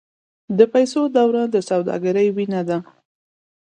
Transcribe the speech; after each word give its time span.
د 0.57 0.59
پیسو 0.73 1.01
دوران 1.15 1.47
د 1.51 1.57
سوداګرۍ 1.69 2.27
وینه 2.35 2.61
ده. 2.69 2.77